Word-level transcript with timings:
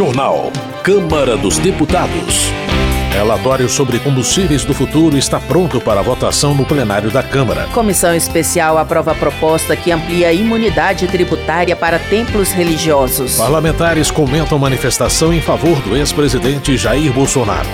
Jornal. 0.00 0.50
Câmara 0.82 1.36
dos 1.36 1.58
Deputados. 1.58 2.50
Relatório 3.12 3.68
sobre 3.68 3.98
combustíveis 3.98 4.64
do 4.64 4.72
futuro 4.72 5.18
está 5.18 5.38
pronto 5.38 5.78
para 5.78 6.00
votação 6.00 6.54
no 6.54 6.64
plenário 6.64 7.10
da 7.10 7.22
Câmara. 7.22 7.66
Comissão 7.74 8.14
especial 8.14 8.78
aprova 8.78 9.12
a 9.12 9.14
proposta 9.14 9.76
que 9.76 9.92
amplia 9.92 10.28
a 10.28 10.32
imunidade 10.32 11.06
tributária 11.06 11.76
para 11.76 11.98
templos 11.98 12.50
religiosos. 12.50 13.36
Parlamentares 13.36 14.10
comentam 14.10 14.58
manifestação 14.58 15.34
em 15.34 15.42
favor 15.42 15.78
do 15.82 15.94
ex-presidente 15.94 16.78
Jair 16.78 17.12
Bolsonaro. 17.12 17.68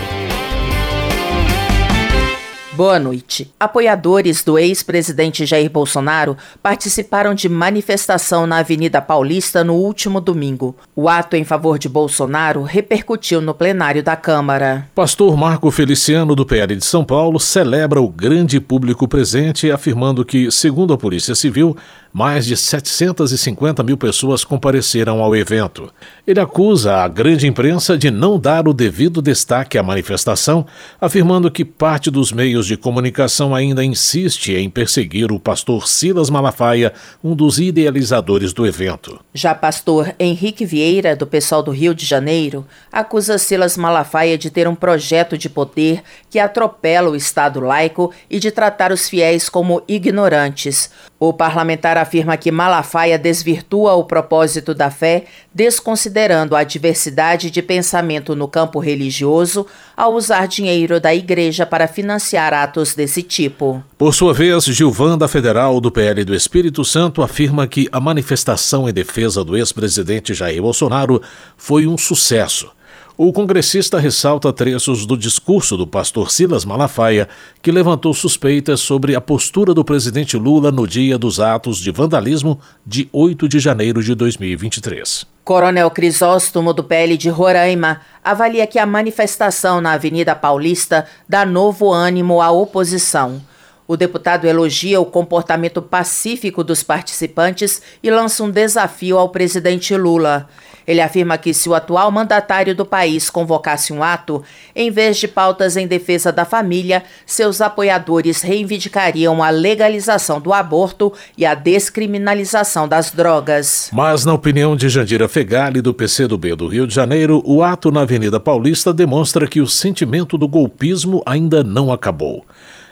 Boa 2.76 2.98
noite. 2.98 3.50
Apoiadores 3.58 4.44
do 4.44 4.58
ex-presidente 4.58 5.46
Jair 5.46 5.70
Bolsonaro 5.70 6.36
participaram 6.62 7.34
de 7.34 7.48
manifestação 7.48 8.46
na 8.46 8.58
Avenida 8.58 9.00
Paulista 9.00 9.64
no 9.64 9.72
último 9.72 10.20
domingo. 10.20 10.76
O 10.94 11.08
ato 11.08 11.36
em 11.36 11.44
favor 11.44 11.78
de 11.78 11.88
Bolsonaro 11.88 12.62
repercutiu 12.64 13.40
no 13.40 13.54
plenário 13.54 14.02
da 14.02 14.14
Câmara. 14.14 14.86
Pastor 14.94 15.34
Marco 15.38 15.70
Feliciano, 15.70 16.36
do 16.36 16.44
PL 16.44 16.76
de 16.76 16.84
São 16.84 17.02
Paulo, 17.02 17.40
celebra 17.40 17.98
o 17.98 18.10
grande 18.10 18.60
público 18.60 19.08
presente, 19.08 19.70
afirmando 19.70 20.22
que, 20.22 20.50
segundo 20.50 20.92
a 20.92 20.98
Polícia 20.98 21.34
Civil, 21.34 21.74
mais 22.16 22.46
de 22.46 22.56
750 22.56 23.82
mil 23.82 23.98
pessoas 23.98 24.42
compareceram 24.42 25.22
ao 25.22 25.36
evento. 25.36 25.92
Ele 26.26 26.40
acusa 26.40 27.02
a 27.02 27.08
grande 27.08 27.46
imprensa 27.46 27.98
de 27.98 28.10
não 28.10 28.38
dar 28.38 28.66
o 28.66 28.72
devido 28.72 29.20
destaque 29.20 29.76
à 29.76 29.82
manifestação, 29.82 30.64
afirmando 30.98 31.50
que 31.50 31.62
parte 31.62 32.10
dos 32.10 32.32
meios 32.32 32.66
de 32.66 32.74
comunicação 32.74 33.54
ainda 33.54 33.84
insiste 33.84 34.54
em 34.54 34.70
perseguir 34.70 35.30
o 35.30 35.38
pastor 35.38 35.86
Silas 35.86 36.30
Malafaia, 36.30 36.94
um 37.22 37.36
dos 37.36 37.58
idealizadores 37.58 38.54
do 38.54 38.66
evento. 38.66 39.20
Já 39.34 39.54
pastor 39.54 40.14
Henrique 40.18 40.64
Vieira, 40.64 41.14
do 41.14 41.26
pessoal 41.26 41.62
do 41.62 41.70
Rio 41.70 41.94
de 41.94 42.06
Janeiro, 42.06 42.66
acusa 42.90 43.36
Silas 43.36 43.76
Malafaia 43.76 44.38
de 44.38 44.50
ter 44.50 44.66
um 44.66 44.74
projeto 44.74 45.36
de 45.36 45.50
poder 45.50 46.02
que 46.30 46.38
atropela 46.38 47.10
o 47.10 47.16
Estado 47.16 47.60
laico 47.60 48.10
e 48.30 48.38
de 48.38 48.50
tratar 48.50 48.90
os 48.90 49.06
fiéis 49.06 49.50
como 49.50 49.82
ignorantes. 49.86 50.90
O 51.18 51.32
parlamentar 51.32 52.05
afirma 52.06 52.36
que 52.36 52.52
Malafaia 52.52 53.18
desvirtua 53.18 53.94
o 53.94 54.04
propósito 54.04 54.72
da 54.72 54.90
fé, 54.90 55.24
desconsiderando 55.52 56.54
a 56.54 56.62
diversidade 56.62 57.50
de 57.50 57.60
pensamento 57.60 58.36
no 58.36 58.46
campo 58.46 58.78
religioso 58.78 59.66
ao 59.96 60.14
usar 60.14 60.46
dinheiro 60.46 61.00
da 61.00 61.12
igreja 61.12 61.66
para 61.66 61.88
financiar 61.88 62.54
atos 62.54 62.94
desse 62.94 63.22
tipo. 63.22 63.82
Por 63.98 64.14
sua 64.14 64.32
vez, 64.32 64.64
Gilvanda 64.64 65.26
Federal, 65.26 65.80
do 65.80 65.90
PL 65.90 66.24
do 66.24 66.34
Espírito 66.34 66.84
Santo, 66.84 67.22
afirma 67.22 67.66
que 67.66 67.88
a 67.90 67.98
manifestação 67.98 68.88
em 68.88 68.92
defesa 68.92 69.44
do 69.44 69.56
ex-presidente 69.56 70.32
Jair 70.32 70.62
Bolsonaro 70.62 71.20
foi 71.56 71.86
um 71.86 71.98
sucesso 71.98 72.70
o 73.18 73.32
congressista 73.32 73.98
ressalta 73.98 74.52
trechos 74.52 75.06
do 75.06 75.16
discurso 75.16 75.76
do 75.76 75.86
pastor 75.86 76.30
Silas 76.30 76.66
Malafaia, 76.66 77.28
que 77.62 77.72
levantou 77.72 78.12
suspeitas 78.12 78.80
sobre 78.80 79.14
a 79.14 79.20
postura 79.20 79.72
do 79.72 79.84
presidente 79.84 80.36
Lula 80.36 80.70
no 80.70 80.86
dia 80.86 81.16
dos 81.16 81.40
atos 81.40 81.78
de 81.78 81.90
vandalismo 81.90 82.60
de 82.84 83.08
8 83.10 83.48
de 83.48 83.58
janeiro 83.58 84.02
de 84.02 84.14
2023. 84.14 85.26
Coronel 85.42 85.90
Crisóstomo, 85.90 86.74
do 86.74 86.84
PL 86.84 87.16
de 87.16 87.30
Roraima, 87.30 88.02
avalia 88.22 88.66
que 88.66 88.78
a 88.78 88.84
manifestação 88.84 89.80
na 89.80 89.92
Avenida 89.92 90.34
Paulista 90.34 91.06
dá 91.26 91.46
novo 91.46 91.92
ânimo 91.92 92.42
à 92.42 92.50
oposição. 92.50 93.40
O 93.88 93.96
deputado 93.96 94.46
elogia 94.46 95.00
o 95.00 95.06
comportamento 95.06 95.80
pacífico 95.80 96.64
dos 96.64 96.82
participantes 96.82 97.80
e 98.02 98.10
lança 98.10 98.42
um 98.42 98.50
desafio 98.50 99.16
ao 99.16 99.28
presidente 99.28 99.96
Lula. 99.96 100.48
Ele 100.86 101.00
afirma 101.00 101.36
que 101.36 101.52
se 101.52 101.68
o 101.68 101.74
atual 101.74 102.10
mandatário 102.10 102.74
do 102.74 102.84
país 102.84 103.28
convocasse 103.28 103.92
um 103.92 104.02
ato, 104.02 104.42
em 104.74 104.90
vez 104.90 105.16
de 105.16 105.26
pautas 105.26 105.76
em 105.76 105.86
defesa 105.86 106.30
da 106.30 106.44
família, 106.44 107.02
seus 107.24 107.60
apoiadores 107.60 108.42
reivindicariam 108.42 109.42
a 109.42 109.50
legalização 109.50 110.40
do 110.40 110.52
aborto 110.52 111.12
e 111.36 111.44
a 111.44 111.54
descriminalização 111.54 112.86
das 112.86 113.10
drogas. 113.10 113.90
Mas, 113.92 114.24
na 114.24 114.32
opinião 114.32 114.76
de 114.76 114.88
Jandira 114.88 115.28
Fegali, 115.28 115.80
do 115.80 115.92
PCdoB 115.92 116.54
do 116.54 116.68
Rio 116.68 116.86
de 116.86 116.94
Janeiro, 116.94 117.42
o 117.44 117.62
ato 117.62 117.90
na 117.90 118.02
Avenida 118.02 118.38
Paulista 118.38 118.92
demonstra 118.92 119.46
que 119.48 119.60
o 119.60 119.66
sentimento 119.66 120.38
do 120.38 120.46
golpismo 120.46 121.22
ainda 121.26 121.64
não 121.64 121.92
acabou. 121.92 122.44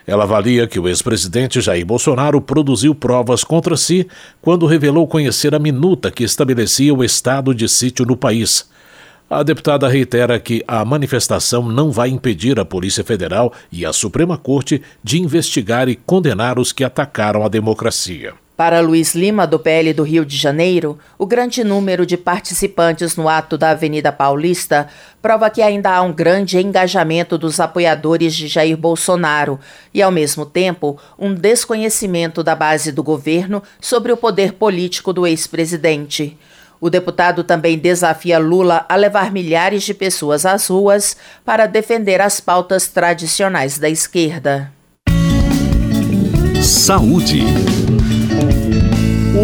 Ela 0.06 0.24
avalia 0.24 0.66
que 0.66 0.78
o 0.78 0.86
ex-presidente 0.86 1.60
Jair 1.60 1.84
Bolsonaro 1.86 2.40
produziu 2.40 2.94
provas 2.94 3.42
contra 3.42 3.76
si 3.76 4.06
quando 4.42 4.66
revelou 4.66 5.06
conhecer 5.06 5.54
a 5.54 5.58
minuta 5.58 6.10
que 6.10 6.24
estabelecia 6.24 6.92
o 6.92 7.02
estado 7.02 7.54
de 7.54 7.68
sítio 7.68 8.04
no 8.04 8.16
país. 8.16 8.68
A 9.30 9.42
deputada 9.42 9.88
reitera 9.88 10.38
que 10.38 10.62
a 10.68 10.84
manifestação 10.84 11.66
não 11.66 11.90
vai 11.90 12.10
impedir 12.10 12.60
a 12.60 12.64
Polícia 12.64 13.02
Federal 13.02 13.52
e 13.72 13.86
a 13.86 13.92
Suprema 13.92 14.36
Corte 14.36 14.82
de 15.02 15.18
investigar 15.18 15.88
e 15.88 15.96
condenar 15.96 16.58
os 16.58 16.72
que 16.72 16.84
atacaram 16.84 17.42
a 17.42 17.48
democracia. 17.48 18.34
Para 18.56 18.80
Luiz 18.80 19.16
Lima, 19.16 19.48
do 19.48 19.58
PL 19.58 19.92
do 19.92 20.04
Rio 20.04 20.24
de 20.24 20.36
Janeiro, 20.36 20.96
o 21.18 21.26
grande 21.26 21.64
número 21.64 22.06
de 22.06 22.16
participantes 22.16 23.16
no 23.16 23.28
ato 23.28 23.58
da 23.58 23.70
Avenida 23.70 24.12
Paulista 24.12 24.86
prova 25.20 25.50
que 25.50 25.60
ainda 25.60 25.90
há 25.90 26.00
um 26.02 26.12
grande 26.12 26.58
engajamento 26.58 27.36
dos 27.36 27.58
apoiadores 27.58 28.32
de 28.32 28.46
Jair 28.46 28.76
Bolsonaro 28.76 29.58
e, 29.92 30.00
ao 30.00 30.12
mesmo 30.12 30.46
tempo, 30.46 30.96
um 31.18 31.34
desconhecimento 31.34 32.44
da 32.44 32.54
base 32.54 32.92
do 32.92 33.02
governo 33.02 33.60
sobre 33.80 34.12
o 34.12 34.16
poder 34.16 34.52
político 34.52 35.12
do 35.12 35.26
ex-presidente. 35.26 36.38
O 36.80 36.88
deputado 36.88 37.42
também 37.42 37.76
desafia 37.76 38.38
Lula 38.38 38.86
a 38.88 38.94
levar 38.94 39.32
milhares 39.32 39.82
de 39.82 39.94
pessoas 39.94 40.46
às 40.46 40.68
ruas 40.68 41.16
para 41.44 41.66
defender 41.66 42.20
as 42.20 42.38
pautas 42.38 42.86
tradicionais 42.86 43.80
da 43.80 43.88
esquerda. 43.88 44.70
Saúde. 46.62 47.42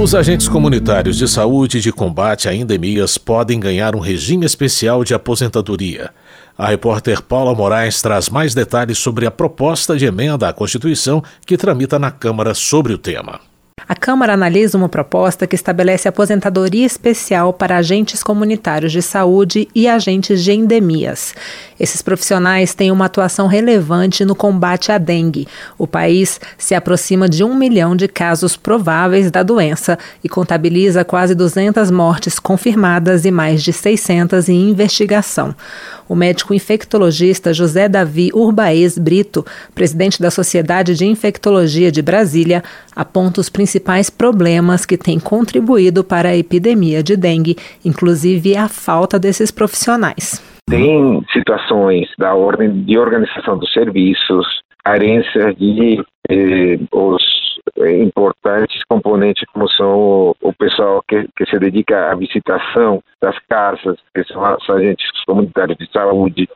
Os 0.00 0.14
agentes 0.14 0.48
comunitários 0.48 1.18
de 1.18 1.28
saúde 1.28 1.78
de 1.78 1.92
combate 1.92 2.48
a 2.48 2.54
endemias 2.54 3.18
podem 3.18 3.60
ganhar 3.60 3.94
um 3.94 3.98
regime 3.98 4.46
especial 4.46 5.04
de 5.04 5.12
aposentadoria. 5.12 6.08
A 6.56 6.68
repórter 6.68 7.20
Paula 7.20 7.54
Moraes 7.54 8.00
traz 8.00 8.30
mais 8.30 8.54
detalhes 8.54 8.96
sobre 8.96 9.26
a 9.26 9.30
proposta 9.30 9.98
de 9.98 10.06
emenda 10.06 10.48
à 10.48 10.54
Constituição 10.54 11.22
que 11.44 11.54
tramita 11.54 11.98
na 11.98 12.10
Câmara 12.10 12.54
sobre 12.54 12.94
o 12.94 12.98
tema. 12.98 13.49
A 13.88 13.94
Câmara 13.94 14.34
analisa 14.34 14.78
uma 14.78 14.88
proposta 14.88 15.46
que 15.46 15.54
estabelece 15.54 16.06
aposentadoria 16.06 16.86
especial 16.86 17.52
para 17.52 17.76
agentes 17.76 18.22
comunitários 18.22 18.92
de 18.92 19.02
saúde 19.02 19.68
e 19.74 19.88
agentes 19.88 20.44
de 20.44 20.52
endemias. 20.52 21.34
Esses 21.78 22.02
profissionais 22.02 22.74
têm 22.74 22.92
uma 22.92 23.06
atuação 23.06 23.46
relevante 23.46 24.24
no 24.24 24.34
combate 24.34 24.92
à 24.92 24.98
dengue. 24.98 25.48
O 25.78 25.86
país 25.86 26.41
se 26.58 26.74
aproxima 26.74 27.28
de 27.28 27.42
um 27.42 27.54
milhão 27.54 27.96
de 27.96 28.06
casos 28.06 28.56
prováveis 28.56 29.30
da 29.30 29.42
doença 29.42 29.98
e 30.22 30.28
contabiliza 30.28 31.04
quase 31.04 31.34
200 31.34 31.91
mortes 31.91 32.38
confirmadas 32.38 33.24
e 33.24 33.30
mais 33.30 33.62
de 33.62 33.72
600 33.72 34.48
em 34.48 34.70
investigação. 34.70 35.54
O 36.08 36.14
médico 36.14 36.52
infectologista 36.52 37.54
José 37.54 37.88
Davi 37.88 38.30
Urbaez 38.34 38.98
Brito, 38.98 39.47
presidente 39.74 40.20
da 40.20 40.30
Sociedade 40.30 40.94
de 40.94 41.06
Infectologia 41.06 41.91
de 41.91 42.02
Brasília, 42.02 42.64
aponta 42.94 43.41
os 43.41 43.48
principais 43.48 43.69
problemas 44.10 44.84
que 44.84 44.97
têm 44.97 45.20
contribuído 45.20 46.03
para 46.03 46.31
a 46.31 46.36
epidemia 46.36 47.03
de 47.03 47.16
dengue, 47.16 47.56
inclusive 47.84 48.56
a 48.56 48.69
falta 48.69 49.19
desses 49.19 49.50
profissionais. 49.50 50.42
Tem 50.69 51.22
situações 51.32 52.09
da 52.19 52.34
ordem 52.34 52.84
de 52.84 52.98
organização 52.98 53.59
dos 53.59 53.72
serviços, 53.72 54.47
carências 54.84 55.56
de 55.56 56.03
eh, 56.28 56.78
os 56.92 57.22
importantes 57.88 58.82
componentes 58.88 59.44
como 59.53 59.69
são 59.69 60.34
o, 60.41 60.53
pessoal 60.53 61.03
que, 61.09 61.28
que, 61.37 61.47
se 61.47 61.59
dedica 61.59 62.10
à 62.10 62.15
visitação 62.15 63.03
das 63.21 63.39
casas, 63.48 63.97
que 64.15 64.24
são 64.24 64.42
os 64.42 64.71
agentes 64.71 65.07
comunitários 65.27 65.78
de 65.78 65.91
saúde, 65.91 66.48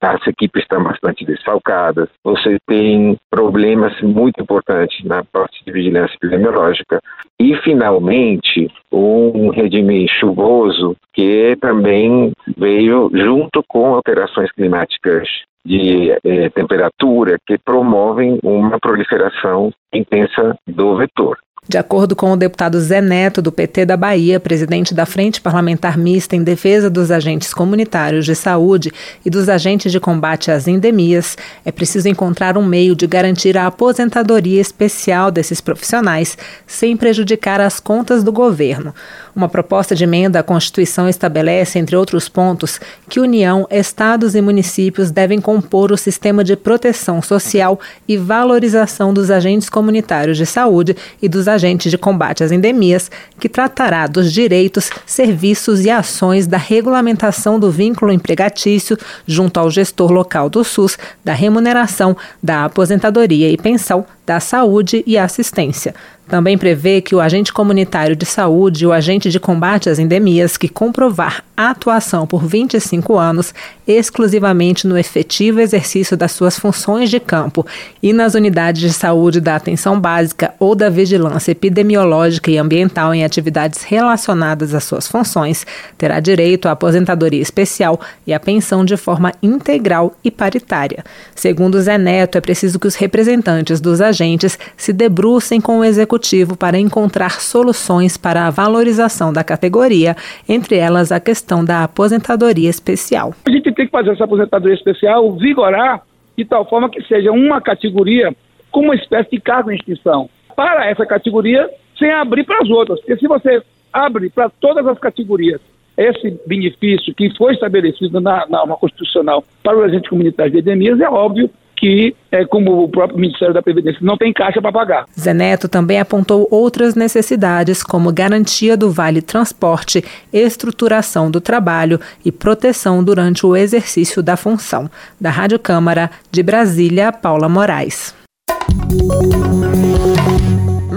as 0.00 0.26
equipes 0.26 0.62
estão 0.62 0.82
bastante 0.82 1.24
desfalcadas. 1.24 2.08
Você 2.24 2.58
tem 2.66 3.18
problemas 3.30 3.98
muito 4.02 4.42
importantes 4.42 5.04
na 5.04 5.24
parte 5.24 5.64
de 5.64 5.72
vigilância 5.72 6.14
epidemiológica. 6.16 7.00
E, 7.40 7.56
finalmente, 7.62 8.68
um 8.92 9.48
regime 9.50 10.06
chuvoso 10.08 10.96
que 11.12 11.56
também 11.60 12.32
veio 12.56 13.10
junto 13.12 13.62
com 13.66 13.94
alterações 13.94 14.50
climáticas 14.52 15.28
de 15.64 16.10
eh, 16.10 16.50
temperatura 16.50 17.36
que 17.46 17.56
promovem 17.58 18.38
uma 18.42 18.78
proliferação 18.78 19.72
intensa 19.92 20.56
do 20.66 20.96
vetor. 20.96 21.38
De 21.72 21.78
acordo 21.78 22.14
com 22.14 22.30
o 22.30 22.36
deputado 22.36 22.78
Zé 22.78 23.00
Neto, 23.00 23.40
do 23.40 23.50
PT 23.50 23.86
da 23.86 23.96
Bahia, 23.96 24.38
presidente 24.38 24.92
da 24.92 25.06
Frente 25.06 25.40
Parlamentar 25.40 25.96
Mista 25.96 26.36
em 26.36 26.44
Defesa 26.44 26.90
dos 26.90 27.10
Agentes 27.10 27.54
Comunitários 27.54 28.26
de 28.26 28.34
Saúde 28.34 28.92
e 29.24 29.30
dos 29.30 29.48
Agentes 29.48 29.90
de 29.90 29.98
Combate 29.98 30.50
às 30.50 30.68
Endemias, 30.68 31.34
é 31.64 31.72
preciso 31.72 32.10
encontrar 32.10 32.58
um 32.58 32.62
meio 32.62 32.94
de 32.94 33.06
garantir 33.06 33.56
a 33.56 33.66
aposentadoria 33.66 34.60
especial 34.60 35.30
desses 35.30 35.62
profissionais, 35.62 36.36
sem 36.66 36.94
prejudicar 36.94 37.58
as 37.58 37.80
contas 37.80 38.22
do 38.22 38.30
governo. 38.30 38.94
Uma 39.34 39.48
proposta 39.48 39.94
de 39.94 40.04
emenda 40.04 40.40
à 40.40 40.42
Constituição 40.42 41.08
estabelece, 41.08 41.78
entre 41.78 41.96
outros 41.96 42.28
pontos, 42.28 42.78
que 43.08 43.18
União, 43.18 43.66
estados 43.70 44.34
e 44.34 44.42
municípios 44.42 45.10
devem 45.10 45.40
compor 45.40 45.90
o 45.90 45.96
sistema 45.96 46.44
de 46.44 46.54
proteção 46.54 47.22
social 47.22 47.80
e 48.06 48.18
valorização 48.18 49.14
dos 49.14 49.30
agentes 49.30 49.70
comunitários 49.70 50.36
de 50.36 50.44
saúde 50.44 50.94
e 51.22 51.30
dos 51.30 51.48
agentes 51.48 51.61
de 51.88 51.96
combate 51.96 52.42
às 52.44 52.52
endemias, 52.52 53.10
que 53.38 53.48
tratará 53.48 54.06
dos 54.06 54.32
direitos, 54.32 54.90
serviços 55.06 55.84
e 55.84 55.90
ações 55.90 56.46
da 56.46 56.58
regulamentação 56.58 57.58
do 57.58 57.70
vínculo 57.70 58.12
empregatício 58.12 58.98
junto 59.26 59.58
ao 59.58 59.70
gestor 59.70 60.10
local 60.10 60.50
do 60.50 60.64
SUS, 60.64 60.98
da 61.24 61.32
remuneração, 61.32 62.16
da 62.42 62.64
aposentadoria 62.64 63.50
e 63.50 63.56
pensão, 63.56 64.04
da 64.26 64.40
saúde 64.40 65.02
e 65.06 65.16
assistência. 65.16 65.94
Também 66.32 66.56
prevê 66.56 67.02
que 67.02 67.14
o 67.14 67.20
agente 67.20 67.52
comunitário 67.52 68.16
de 68.16 68.24
saúde 68.24 68.84
e 68.84 68.86
o 68.86 68.92
agente 68.92 69.28
de 69.28 69.38
combate 69.38 69.90
às 69.90 69.98
endemias 69.98 70.56
que 70.56 70.66
comprovar 70.66 71.44
atuação 71.54 72.26
por 72.26 72.42
25 72.46 73.18
anos 73.18 73.54
exclusivamente 73.86 74.86
no 74.86 74.96
efetivo 74.96 75.60
exercício 75.60 76.16
das 76.16 76.32
suas 76.32 76.58
funções 76.58 77.10
de 77.10 77.20
campo 77.20 77.66
e 78.02 78.14
nas 78.14 78.32
unidades 78.32 78.80
de 78.80 78.94
saúde 78.94 79.42
da 79.42 79.56
atenção 79.56 80.00
básica 80.00 80.54
ou 80.58 80.74
da 80.74 80.88
vigilância 80.88 81.52
epidemiológica 81.52 82.50
e 82.50 82.56
ambiental 82.56 83.12
em 83.12 83.26
atividades 83.26 83.82
relacionadas 83.82 84.72
às 84.72 84.84
suas 84.84 85.06
funções, 85.06 85.66
terá 85.98 86.18
direito 86.18 86.66
à 86.66 86.70
aposentadoria 86.70 87.42
especial 87.42 88.00
e 88.26 88.32
à 88.32 88.40
pensão 88.40 88.86
de 88.86 88.96
forma 88.96 89.34
integral 89.42 90.16
e 90.24 90.30
paritária. 90.30 91.04
Segundo 91.34 91.78
Zé 91.78 91.98
Neto, 91.98 92.38
é 92.38 92.40
preciso 92.40 92.80
que 92.80 92.86
os 92.86 92.94
representantes 92.94 93.82
dos 93.82 94.00
agentes 94.00 94.58
se 94.78 94.94
debrucem 94.94 95.60
com 95.60 95.80
o 95.80 95.84
executivo 95.84 96.21
para 96.56 96.78
encontrar 96.78 97.40
soluções 97.40 98.16
para 98.16 98.46
a 98.46 98.50
valorização 98.50 99.32
da 99.32 99.42
categoria, 99.42 100.14
entre 100.48 100.76
elas 100.76 101.10
a 101.10 101.18
questão 101.18 101.64
da 101.64 101.84
aposentadoria 101.84 102.70
especial. 102.70 103.34
A 103.46 103.50
gente 103.50 103.72
tem 103.72 103.86
que 103.86 103.90
fazer 103.90 104.10
essa 104.10 104.24
aposentadoria 104.24 104.74
especial 104.74 105.32
vigorar 105.32 106.02
de 106.36 106.44
tal 106.44 106.68
forma 106.68 106.88
que 106.88 107.02
seja 107.02 107.30
uma 107.32 107.60
categoria 107.60 108.34
com 108.70 108.80
uma 108.80 108.94
espécie 108.94 109.30
de 109.30 109.40
cargo 109.40 109.70
em 109.70 109.76
extinção 109.76 110.30
para 110.56 110.88
essa 110.88 111.04
categoria 111.04 111.68
sem 111.98 112.10
abrir 112.10 112.44
para 112.44 112.62
as 112.62 112.70
outras. 112.70 113.00
Porque 113.00 113.16
se 113.16 113.26
você 113.26 113.62
abre 113.92 114.30
para 114.30 114.48
todas 114.48 114.86
as 114.86 114.98
categorias 114.98 115.60
esse 115.96 116.40
benefício 116.46 117.14
que 117.14 117.30
foi 117.36 117.52
estabelecido 117.52 118.20
na 118.20 118.46
norma 118.46 118.76
constitucional 118.76 119.44
para 119.62 119.76
o 119.76 119.82
agente 119.82 120.08
comunitário 120.08 120.52
de 120.52 120.58
endemias, 120.58 121.00
é 121.00 121.08
óbvio 121.08 121.50
que, 121.76 122.14
é, 122.30 122.44
como 122.44 122.84
o 122.84 122.88
próprio 122.88 123.18
Ministério 123.18 123.52
da 123.52 123.62
Previdência 123.62 123.98
não 124.02 124.16
tem 124.16 124.32
caixa 124.32 124.60
para 124.60 124.72
pagar. 124.72 125.06
Zé 125.18 125.34
Neto 125.34 125.68
também 125.68 125.98
apontou 125.98 126.46
outras 126.50 126.94
necessidades, 126.94 127.82
como 127.82 128.12
garantia 128.12 128.76
do 128.76 128.90
vale 128.90 129.20
transporte, 129.20 130.04
estruturação 130.32 131.30
do 131.30 131.40
trabalho 131.40 131.98
e 132.24 132.30
proteção 132.30 133.02
durante 133.02 133.44
o 133.44 133.56
exercício 133.56 134.22
da 134.22 134.36
função. 134.36 134.90
Da 135.20 135.30
Rádio 135.30 135.58
Câmara, 135.58 136.10
de 136.30 136.42
Brasília, 136.42 137.12
Paula 137.12 137.48
Moraes. 137.48 138.14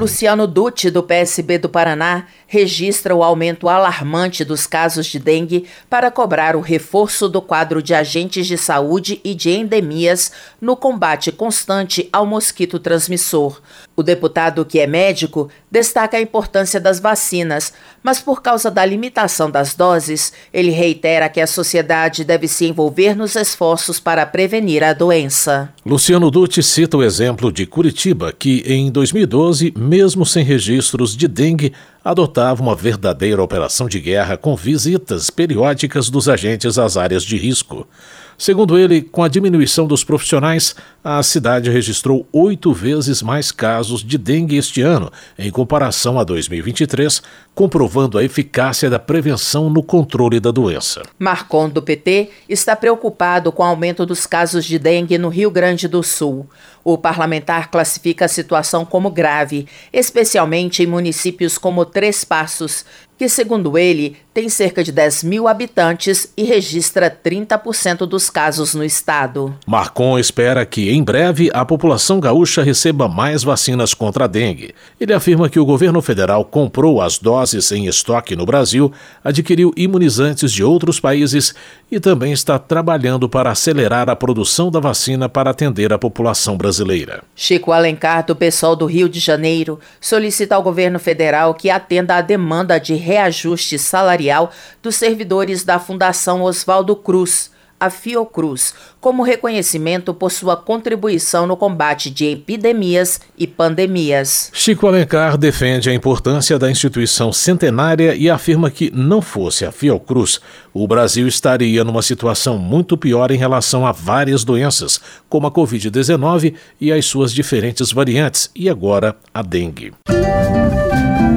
Luciano 0.06 0.46
Dutti, 0.46 0.92
do 0.92 1.02
PSB 1.02 1.58
do 1.58 1.68
Paraná, 1.68 2.28
registra 2.46 3.16
o 3.16 3.24
aumento 3.24 3.68
alarmante 3.68 4.46
dos 4.46 4.68
casos 4.68 5.08
de 5.08 5.18
dengue 5.18 5.68
para 5.90 6.12
cobrar 6.12 6.56
o 6.56 6.62
reforço 6.62 7.28
do 7.28 7.42
quadro 7.42 7.82
de 7.82 7.92
agentes 7.92 8.46
de 8.46 8.56
saúde 8.56 9.20
e 9.24 9.34
de 9.34 9.50
endemias 9.50 10.32
no 10.62 10.76
combate 10.76 11.32
constante 11.32 12.08
ao 12.14 12.24
mosquito 12.24 12.78
transmissor. 12.78 13.60
O 13.96 14.04
deputado, 14.04 14.64
que 14.64 14.80
é 14.80 14.86
médico, 14.86 15.50
destaca 15.72 16.18
a 16.18 16.22
importância 16.22 16.80
das 16.80 17.00
vacinas, 17.00 17.74
mas 18.04 18.22
por 18.22 18.44
causa 18.44 18.70
da 18.70 18.86
limitação 18.86 19.50
das 19.50 19.74
doses, 19.74 20.32
ele 20.54 20.70
reitera 20.70 21.30
que 21.30 21.42
a 21.42 21.48
sociedade 21.48 22.24
deve 22.24 22.48
se 22.48 22.68
envolver 22.68 23.16
nos 23.16 23.36
esforços 23.36 24.00
para 24.00 24.24
prevenir 24.24 24.84
a 24.84 24.94
doença. 24.94 25.74
Luciano 25.88 26.32
Dutti 26.32 26.64
cita 26.64 26.98
o 26.98 27.04
exemplo 27.04 27.52
de 27.52 27.64
Curitiba, 27.68 28.34
que 28.34 28.64
em 28.66 28.90
2012, 28.90 29.72
mesmo 29.78 30.26
sem 30.26 30.44
registros 30.44 31.16
de 31.16 31.28
dengue, 31.28 31.74
adotava 32.04 32.64
uma 32.64 32.76
verdadeira 32.76 33.44
operação 33.44 33.88
de 33.88 34.00
guerra 34.00 34.36
com 34.36 34.56
visitas 34.56 35.30
periódicas 35.30 36.10
dos 36.10 36.28
agentes 36.28 36.80
às 36.80 36.98
áreas 36.98 37.24
de 37.24 37.38
risco. 37.38 37.88
Segundo 38.36 38.80
ele, 38.80 39.02
com 39.02 39.22
a 39.22 39.28
diminuição 39.28 39.86
dos 39.86 40.04
profissionais, 40.04 40.76
a 41.04 41.22
cidade 41.22 41.70
registrou 41.70 42.28
oito 42.34 42.74
vezes 42.74 43.22
mais 43.22 43.52
casos 43.52 44.04
de 44.04 44.18
dengue 44.18 44.58
este 44.58 44.82
ano, 44.82 45.12
em 45.38 45.52
comparação 45.52 46.20
a 46.20 46.24
2023, 46.24 47.22
comprovando 47.56 48.18
a 48.18 48.24
eficácia 48.24 48.90
da 48.90 49.00
prevenção 49.00 49.70
no 49.70 49.82
controle 49.82 50.42
da 50.42 50.52
doença. 50.52 51.04
Marcon, 51.18 51.70
do 51.70 51.82
PT, 51.82 52.30
está 52.50 52.76
preocupado 52.76 53.50
com 53.52 53.64
o 53.64 53.66
aumento 53.66 54.06
dos 54.06 54.28
casos 54.28 54.66
de 54.66 54.78
dengue 54.78 55.18
no 55.18 55.30
Rio 55.30 55.50
Grande 55.50 55.88
do 55.88 56.04
Sul. 56.04 56.46
O 56.84 57.00
parlamentar 57.00 57.72
classifica 57.72 58.26
a 58.26 58.28
situação 58.28 58.86
como 58.86 59.10
grave, 59.10 59.68
especialmente 59.92 60.84
em 60.84 60.86
municípios 60.86 61.58
como 61.58 61.84
Três 61.84 62.24
Passos, 62.24 62.86
que, 63.18 63.30
segundo 63.30 63.78
ele, 63.78 64.18
tem 64.34 64.50
cerca 64.50 64.84
de 64.84 64.92
10 64.92 65.24
mil 65.24 65.48
habitantes 65.48 66.32
e 66.36 66.44
registra 66.44 67.10
30% 67.10 68.06
dos 68.06 68.30
casos 68.30 68.76
no 68.76 68.84
estado. 68.84 69.56
Marcon 69.66 70.20
espera 70.20 70.66
que, 70.66 70.92
em 70.92 71.02
breve, 71.02 71.50
a 71.54 71.66
população 71.66 72.20
gaúcha 72.20 72.62
receba 72.62 73.08
mais 73.08 73.42
vacinas 73.42 73.94
contra 73.94 74.26
a 74.26 74.28
dengue. 74.28 74.76
Ele 75.00 75.14
afirma 75.14 75.50
que 75.50 75.60
o 75.60 75.66
governo 75.66 76.02
federal 76.02 76.44
comprou 76.44 77.02
as 77.02 77.18
doses 77.18 77.45
em 77.54 77.86
estoque 77.88 78.36
no 78.36 78.46
Brasil, 78.46 78.92
adquiriu 79.24 79.72
imunizantes 79.76 80.52
de 80.52 80.64
outros 80.64 81.00
países 81.00 81.54
e 81.92 82.00
também 82.00 82.32
está 82.32 82.58
trabalhando 82.58 83.30
para 83.30 83.52
acelerar 83.52 84.10
a 84.10 84.16
produção 84.16 84.72
da 84.72 84.80
vacina 84.80 85.30
para 85.30 85.50
atender 85.50 85.94
a 85.94 86.00
população 86.00 86.58
brasileira. 86.58 87.24
Chico 87.36 87.72
Alencar, 87.72 88.26
do 88.26 88.36
pessoal 88.36 88.76
do 88.76 88.86
Rio 88.86 89.08
de 89.08 89.20
Janeiro, 89.20 89.80
solicita 90.02 90.56
ao 90.56 90.64
governo 90.64 91.00
federal 91.00 91.54
que 91.54 91.70
atenda 91.70 92.16
à 92.16 92.22
demanda 92.22 92.80
de 92.80 92.96
reajuste 92.96 93.78
salarial 93.78 94.52
dos 94.82 94.96
servidores 94.96 95.64
da 95.64 95.80
Fundação 95.80 96.42
Oswaldo 96.42 96.96
Cruz, 96.96 97.52
a 97.80 97.90
Fiocruz, 97.90 98.74
como 99.00 99.24
reconhecimento 99.24 100.14
por 100.14 100.32
sua 100.32 100.56
contribuição 100.56 101.46
no 101.46 101.58
combate 101.58 102.10
de 102.10 102.26
epidemias 102.26 103.20
e 103.38 103.46
pandemias. 103.46 104.50
Chico 104.54 104.88
Alencar 104.88 105.38
defende 105.38 105.90
a 105.90 105.94
importância 105.94 106.58
da 106.58 106.72
instituição 106.72 107.32
centenária 107.34 108.16
e 108.16 108.30
afirma 108.30 108.72
que, 108.72 108.92
não 108.92 109.22
fosse 109.22 109.66
a 109.66 109.72
Fiocruz, 109.72 110.40
o 110.74 110.88
Brasil 110.88 111.28
estaria 111.28 111.84
numa 111.84 112.02
situação 112.02 112.58
muito 112.58 112.98
pior 112.98 113.32
em 113.32 113.38
relação 113.38 113.86
a 113.86 113.92
várias 113.92 114.44
doenças, 114.44 115.00
como 115.30 115.48
a 115.48 115.52
Covid-19 115.52 116.56
e 116.80 116.92
as 116.92 117.06
suas 117.06 117.34
diferentes 117.34 117.92
variantes, 117.92 118.50
e 118.56 118.70
agora 118.70 119.16
a 119.34 119.42
dengue. 119.42 119.94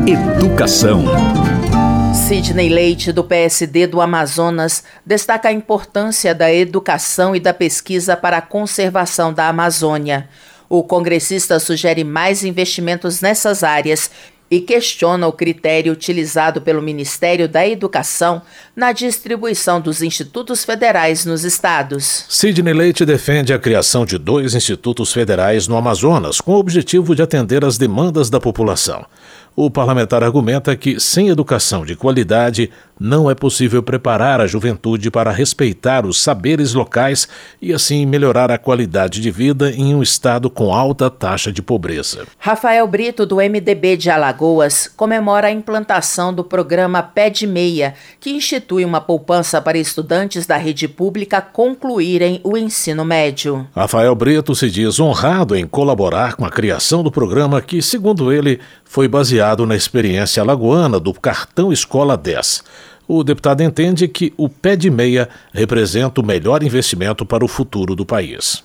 Educação. 0.06 1.04
Sidney 2.28 2.68
Leite, 2.68 3.10
do 3.10 3.24
PSD 3.24 3.86
do 3.86 4.02
Amazonas, 4.02 4.84
destaca 5.04 5.48
a 5.48 5.52
importância 5.52 6.34
da 6.34 6.52
educação 6.52 7.34
e 7.34 7.40
da 7.40 7.54
pesquisa 7.54 8.14
para 8.18 8.36
a 8.36 8.42
conservação 8.42 9.32
da 9.32 9.48
Amazônia. 9.48 10.28
O 10.68 10.82
congressista 10.82 11.58
sugere 11.58 12.04
mais 12.04 12.44
investimentos 12.44 13.22
nessas 13.22 13.64
áreas 13.64 14.10
e 14.50 14.60
questiona 14.60 15.26
o 15.26 15.32
critério 15.32 15.90
utilizado 15.90 16.60
pelo 16.60 16.82
Ministério 16.82 17.48
da 17.48 17.66
Educação 17.66 18.42
na 18.76 18.92
distribuição 18.92 19.80
dos 19.80 20.02
institutos 20.02 20.66
federais 20.66 21.24
nos 21.24 21.44
estados. 21.44 22.26
Sidney 22.28 22.74
Leite 22.74 23.06
defende 23.06 23.54
a 23.54 23.58
criação 23.58 24.04
de 24.04 24.18
dois 24.18 24.54
institutos 24.54 25.14
federais 25.14 25.66
no 25.66 25.76
Amazonas, 25.76 26.42
com 26.42 26.52
o 26.52 26.58
objetivo 26.58 27.14
de 27.14 27.22
atender 27.22 27.64
às 27.64 27.78
demandas 27.78 28.28
da 28.28 28.38
população. 28.40 29.06
O 29.60 29.68
parlamentar 29.68 30.22
argumenta 30.22 30.76
que, 30.76 31.00
sem 31.00 31.30
educação 31.30 31.84
de 31.84 31.96
qualidade, 31.96 32.70
não 33.00 33.28
é 33.28 33.34
possível 33.34 33.82
preparar 33.82 34.40
a 34.40 34.46
juventude 34.46 35.10
para 35.10 35.32
respeitar 35.32 36.06
os 36.06 36.22
saberes 36.22 36.74
locais 36.74 37.26
e 37.60 37.72
assim 37.72 38.06
melhorar 38.06 38.52
a 38.52 38.58
qualidade 38.58 39.20
de 39.20 39.30
vida 39.32 39.72
em 39.72 39.96
um 39.96 40.00
estado 40.00 40.48
com 40.48 40.72
alta 40.72 41.10
taxa 41.10 41.50
de 41.50 41.60
pobreza. 41.60 42.24
Rafael 42.38 42.86
Brito, 42.86 43.26
do 43.26 43.38
MDB 43.38 43.96
de 43.96 44.10
Alagoas, 44.10 44.88
comemora 44.96 45.48
a 45.48 45.52
implantação 45.52 46.32
do 46.32 46.44
programa 46.44 47.02
Pé 47.02 47.28
de 47.28 47.44
Meia, 47.44 47.94
que 48.20 48.30
institui 48.30 48.84
uma 48.84 49.00
poupança 49.00 49.60
para 49.60 49.76
estudantes 49.76 50.46
da 50.46 50.56
rede 50.56 50.86
pública 50.86 51.40
concluírem 51.40 52.40
o 52.44 52.56
ensino 52.56 53.04
médio. 53.04 53.66
Rafael 53.74 54.14
Brito 54.14 54.54
se 54.54 54.70
diz 54.70 55.00
honrado 55.00 55.56
em 55.56 55.66
colaborar 55.66 56.36
com 56.36 56.44
a 56.44 56.50
criação 56.50 57.02
do 57.02 57.10
programa 57.10 57.60
que, 57.60 57.82
segundo 57.82 58.32
ele, 58.32 58.60
foi 58.84 59.08
baseado 59.08 59.47
na 59.66 59.76
experiência 59.76 60.42
alagoana 60.42 61.00
do 61.00 61.12
cartão 61.12 61.72
Escola 61.72 62.16
10 62.16 62.62
o 63.08 63.24
deputado 63.24 63.62
entende 63.62 64.06
que 64.06 64.34
o 64.36 64.50
pé 64.50 64.76
de 64.76 64.90
meia 64.90 65.30
representa 65.50 66.20
o 66.20 66.24
melhor 66.24 66.62
investimento 66.62 67.24
para 67.24 67.42
o 67.42 67.48
futuro 67.48 67.96
do 67.96 68.04
país. 68.04 68.62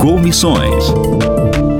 Comissões. 0.00 0.84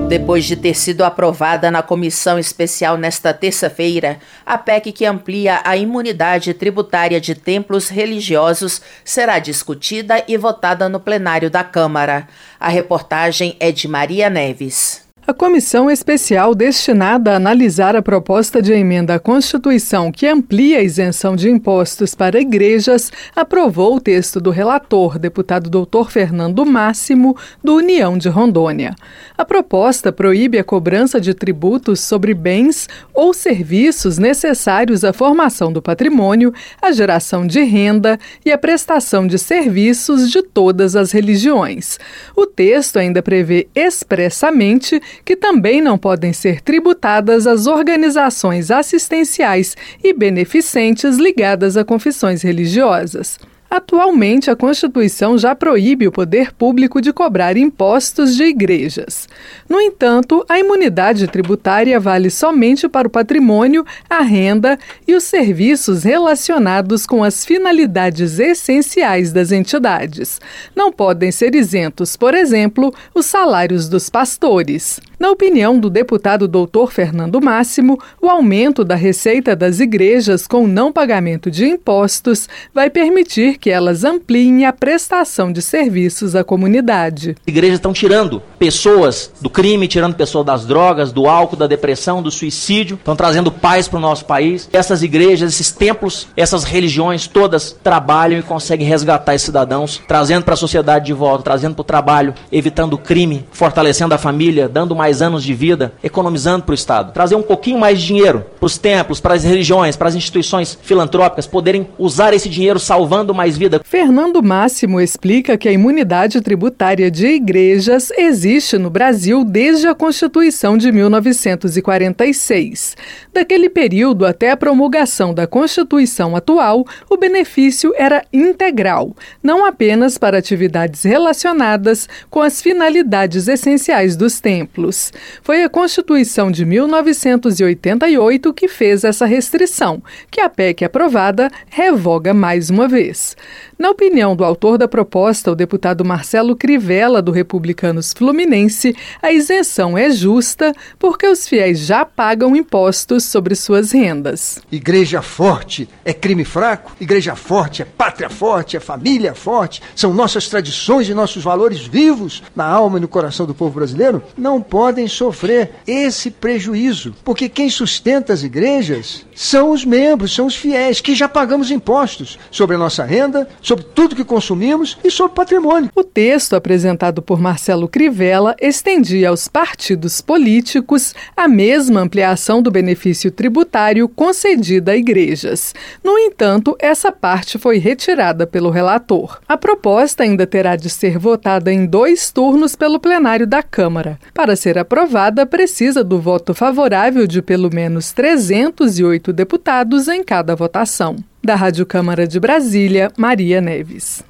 Depois 0.09 0.45
de 0.45 0.57
ter 0.57 0.75
sido 0.75 1.05
aprovada 1.05 1.71
na 1.71 1.85
comissão 1.85 2.37
especial 2.37 2.97
nesta 2.97 3.33
terça-feira, 3.33 4.19
a 4.45 4.59
PEC 4.59 4.91
que 4.91 5.07
amplia 5.07 5.61
a 5.65 5.77
imunidade 5.77 6.53
tributária 6.53 7.21
de 7.21 7.37
templos 7.37 7.89
religiosos 7.89 8.83
será 9.05 9.39
discutida 9.39 10.25
e 10.27 10.37
votada 10.37 10.89
no 10.89 10.99
plenário 10.99 11.49
da 11.49 11.63
Câmara. 11.63 12.27
A 12.59 12.69
reportagem 12.69 13.57
é 13.61 13.71
de 13.71 13.87
Maria 13.87 14.29
Neves. 14.29 15.09
A 15.31 15.33
comissão 15.33 15.89
especial 15.89 16.57
destinada 16.57 17.31
a 17.31 17.37
analisar 17.37 17.95
a 17.95 18.03
proposta 18.03 18.61
de 18.61 18.73
emenda 18.73 19.15
à 19.15 19.19
Constituição 19.21 20.11
que 20.11 20.27
amplia 20.27 20.79
a 20.79 20.83
isenção 20.83 21.37
de 21.37 21.49
impostos 21.49 22.17
para 22.17 22.41
igrejas 22.41 23.13
aprovou 23.37 23.95
o 23.95 24.01
texto 24.01 24.41
do 24.41 24.51
relator, 24.51 25.21
deputado 25.21 25.71
doutor 25.71 26.11
Fernando 26.11 26.67
Máximo, 26.67 27.37
do 27.63 27.77
União 27.77 28.19
de 28.19 28.29
Rondônia. 28.29 28.93
A 29.39 29.45
proposta 29.45 30.11
proíbe 30.11 30.59
a 30.59 30.65
cobrança 30.65 31.21
de 31.21 31.33
tributos 31.33 32.01
sobre 32.01 32.35
bens 32.35 32.89
ou 33.15 33.33
serviços 33.33 34.19
necessários 34.19 35.05
à 35.05 35.13
formação 35.13 35.73
do 35.73 35.81
patrimônio, 35.81 36.53
à 36.83 36.91
geração 36.91 37.47
de 37.47 37.63
renda 37.63 38.19
e 38.45 38.51
à 38.51 38.59
prestação 38.59 39.29
de 39.29 39.39
serviços 39.39 40.29
de 40.29 40.43
todas 40.43 40.97
as 40.97 41.13
religiões. 41.13 42.01
O 42.35 42.47
texto 42.47 42.97
ainda 42.97 43.23
prevê 43.23 43.69
expressamente 43.77 45.01
que 45.25 45.37
também 45.37 45.81
não 45.81 45.99
podem 45.99 46.33
ser 46.33 46.61
tributadas 46.61 47.47
as 47.47 47.67
organizações 47.67 48.71
assistenciais 48.71 49.77
e 50.03 50.13
beneficentes 50.13 51.17
ligadas 51.17 51.77
a 51.77 51.85
confissões 51.85 52.43
religiosas. 52.43 53.39
Atualmente, 53.71 54.51
a 54.51 54.57
Constituição 54.57 55.39
já 55.39 55.55
proíbe 55.55 56.09
o 56.09 56.11
poder 56.11 56.53
público 56.53 57.01
de 57.01 57.13
cobrar 57.13 57.57
impostos 57.57 58.35
de 58.35 58.43
igrejas. 58.43 59.29
No 59.69 59.81
entanto, 59.81 60.45
a 60.49 60.59
imunidade 60.59 61.29
tributária 61.29 62.01
vale 62.01 62.31
somente 62.31 62.89
para 62.89 63.07
o 63.07 63.11
patrimônio, 63.11 63.87
a 64.09 64.23
renda 64.23 64.77
e 65.07 65.15
os 65.15 65.23
serviços 65.23 66.03
relacionados 66.03 67.07
com 67.07 67.23
as 67.23 67.45
finalidades 67.45 68.41
essenciais 68.41 69.33
das 69.33 69.53
entidades. 69.53 70.41
Não 70.75 70.91
podem 70.91 71.31
ser 71.31 71.55
isentos, 71.55 72.17
por 72.17 72.35
exemplo, 72.35 72.93
os 73.15 73.27
salários 73.27 73.89
dos 73.89 74.11
pastores. 74.11 75.01
Na 75.21 75.31
opinião 75.31 75.79
do 75.79 75.91
deputado 75.91 76.49
doutor 76.49 76.91
Fernando 76.91 77.43
Máximo, 77.43 78.01
o 78.23 78.27
aumento 78.31 78.83
da 78.83 78.95
receita 78.95 79.55
das 79.55 79.79
igrejas 79.79 80.47
com 80.47 80.67
não 80.67 80.91
pagamento 80.91 81.51
de 81.51 81.67
impostos 81.67 82.49
vai 82.73 82.89
permitir 82.89 83.59
que 83.59 83.69
elas 83.69 84.03
ampliem 84.03 84.65
a 84.65 84.73
prestação 84.73 85.53
de 85.53 85.61
serviços 85.61 86.35
à 86.35 86.43
comunidade. 86.43 87.37
As 87.39 87.47
igrejas 87.47 87.75
estão 87.75 87.93
tirando 87.93 88.41
pessoas 88.59 89.31
do 89.43 89.51
crime, 89.51 89.87
tirando 89.87 90.15
pessoas 90.15 90.47
das 90.47 90.65
drogas, 90.65 91.13
do 91.13 91.29
álcool, 91.29 91.55
da 91.55 91.67
depressão, 91.67 92.23
do 92.23 92.31
suicídio, 92.31 92.95
estão 92.97 93.15
trazendo 93.15 93.53
paz 93.53 93.87
para 93.87 93.99
o 93.99 94.01
nosso 94.01 94.25
país. 94.25 94.71
Essas 94.73 95.03
igrejas, 95.03 95.53
esses 95.53 95.71
templos, 95.71 96.29
essas 96.35 96.65
religiões 96.65 97.27
todas 97.27 97.77
trabalham 97.83 98.41
e 98.41 98.43
conseguem 98.43 98.87
resgatar 98.87 99.35
esses 99.35 99.45
cidadãos, 99.45 100.01
trazendo 100.09 100.45
para 100.45 100.55
a 100.55 100.57
sociedade 100.57 101.05
de 101.05 101.13
volta, 101.13 101.45
trazendo 101.45 101.75
para 101.75 101.83
o 101.83 101.85
trabalho, 101.85 102.33
evitando 102.51 102.95
o 102.95 102.99
crime, 102.99 103.45
fortalecendo 103.53 104.15
a 104.15 104.19
família, 104.19 104.67
dando 104.67 104.97
mais 104.97 105.10
mais 105.11 105.21
anos 105.21 105.43
de 105.43 105.53
vida 105.53 105.93
economizando 106.05 106.63
para 106.63 106.71
o 106.71 106.75
Estado. 106.75 107.13
Trazer 107.13 107.35
um 107.35 107.43
pouquinho 107.43 107.81
mais 107.81 108.01
de 108.01 108.07
dinheiro 108.07 108.47
para 108.59 108.67
os 108.67 108.79
templos, 108.79 109.21
para 109.21 109.35
as 109.35 109.43
religiões, 109.43 109.97
para 109.97 110.09
as 110.09 110.15
instituições 110.15 110.79
filantrópicas 110.81 111.49
poderem 111.49 111.89
usar 111.99 112.33
esse 112.33 112.49
dinheiro 112.49 112.79
salvando 112.79 113.35
mais 113.35 113.59
vida. 113.59 113.81
Fernando 113.85 114.41
Máximo 114.41 115.01
explica 115.01 115.59
que 115.59 115.69
a 115.69 115.73
imunidade 115.73 116.41
tributária 116.41 117.11
de 117.11 117.27
igrejas 117.27 118.13
existe 118.17 118.79
no 118.79 118.89
Brasil 118.89 119.45
desde 119.45 119.89
a 119.89 119.97
Constituição 119.97 120.79
de 120.79 120.93
1946. 120.93 122.97
Daquele 123.33 123.69
período 123.69 124.25
até 124.25 124.53
a 124.53 124.57
promulgação 124.57 125.35
da 125.35 125.49
Constituição 125.49 126.37
atual, 126.37 126.87
o 127.09 127.17
benefício 127.17 127.93
era 127.97 128.25
integral, 128.33 129.17
não 129.43 129.67
apenas 129.67 130.17
para 130.17 130.39
atividades 130.39 131.03
relacionadas 131.03 132.09
com 132.31 132.41
as 132.41 132.63
finalidades 132.63 133.49
essenciais 133.49 134.21
dos 134.21 134.39
templos. 134.39 135.00
Foi 135.43 135.63
a 135.63 135.69
Constituição 135.69 136.51
de 136.51 136.65
1988 136.65 138.53
que 138.53 138.69
fez 138.69 139.05
essa 139.05 139.27
restrição, 139.27 140.03
que 140.31 140.41
a 140.41 140.49
PEC 140.49 140.85
aprovada 140.85 141.51
revoga 141.69 142.35
mais 142.35 142.71
uma 142.71 142.87
vez. 142.87 143.37
Na 143.79 143.89
opinião 143.89 144.37
do 144.37 144.45
autor 144.45 144.77
da 144.77 144.87
proposta, 144.87 145.51
o 145.51 145.55
deputado 145.55 146.05
Marcelo 146.05 146.55
Crivella, 146.55 147.23
do 147.23 147.33
Republicanos 147.33 148.13
Fluminense, 148.13 148.95
a 149.23 149.33
isenção 149.33 149.97
é 149.97 150.11
justa 150.11 150.75
porque 150.99 151.27
os 151.27 151.49
fiéis 151.49 151.79
já 151.79 152.05
pagam 152.05 152.55
impostos 152.55 153.25
sobre 153.25 153.55
suas 153.55 153.93
rendas. 153.93 154.61
Igreja 154.71 155.23
forte 155.23 155.89
é 156.05 156.13
crime 156.13 156.45
fraco, 156.45 156.93
igreja 157.01 157.35
forte 157.35 157.81
é 157.81 157.85
pátria 157.87 158.29
forte, 158.29 158.77
é 158.77 158.81
família 158.81 159.35
forte, 159.35 159.83
são 159.97 160.13
nossas 160.13 160.47
tradições 160.47 161.09
e 161.09 161.15
nossos 161.15 161.43
valores 161.43 161.81
vivos 161.81 162.43
na 162.55 162.67
alma 162.67 162.99
e 162.99 163.01
no 163.01 163.09
coração 163.09 163.47
do 163.47 163.55
povo 163.55 163.77
brasileiro. 163.77 164.23
Não 164.37 164.61
podem 164.91 165.07
sofrer 165.07 165.71
esse 165.87 166.33
prejuízo, 166.33 167.15
porque 167.23 167.49
quem 167.49 167.71
sustenta 167.71 168.33
as 168.33 168.43
igrejas 168.43 169.25
são 169.37 169.71
os 169.71 169.85
membros, 169.85 170.35
são 170.35 170.47
os 170.47 170.57
fiéis, 170.57 171.01
que 171.01 171.15
já 171.15 171.29
pagamos 171.29 171.71
impostos 171.71 172.37
sobre 172.51 172.75
a 172.75 172.79
nossa 172.79 173.05
renda, 173.05 173.49
sobre 173.63 173.85
tudo 173.95 174.17
que 174.17 174.25
consumimos 174.25 174.99
e 175.05 175.11
sobre 175.11 175.37
patrimônio. 175.37 175.91
O 175.95 176.03
texto 176.03 176.57
apresentado 176.57 177.23
por 177.23 177.41
Marcelo 177.41 177.87
Crivella 177.87 178.57
estendia 178.61 179.29
aos 179.29 179.47
partidos 179.47 180.21
políticos 180.21 181.15
a 181.37 181.47
mesma 181.47 182.01
ampliação 182.01 182.61
do 182.61 182.69
benefício 182.69 183.31
tributário 183.31 184.09
concedida 184.09 184.91
a 184.91 184.97
igrejas. 184.97 185.73
No 186.03 186.19
entanto, 186.19 186.77
essa 186.81 187.13
parte 187.13 187.59
foi 187.59 187.79
retirada 187.79 188.45
pelo 188.45 188.71
relator. 188.71 189.41
A 189.49 189.57
proposta 189.57 190.25
ainda 190.25 190.49
terá 190.49 190.75
de 190.75 190.91
ser 190.91 191.17
votada 191.17 191.73
em 191.73 191.87
dois 191.87 192.33
turnos 192.33 192.75
pelo 192.75 192.99
plenário 192.99 193.47
da 193.47 193.63
Câmara. 193.63 194.19
Para 194.35 194.57
ser 194.57 194.80
aprovada, 194.81 195.47
precisa 195.47 196.03
do 196.03 196.21
voto 196.21 196.53
favorável 196.53 197.27
de 197.27 197.41
pelo 197.41 197.73
menos 197.73 198.13
308 198.13 199.11
oito 199.11 199.33
deputados 199.33 200.09
em 200.09 200.23
cada 200.23 200.55
votação. 200.55 201.17
Da 201.43 201.55
Rádio 201.55 201.87
Câmara 201.87 202.27
de 202.27 202.39
Brasília, 202.39 203.11
Maria 203.17 203.61
Neves. 203.61 204.23